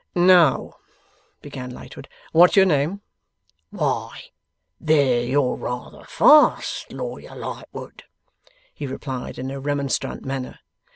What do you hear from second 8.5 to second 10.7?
he replied, in a remonstrant manner.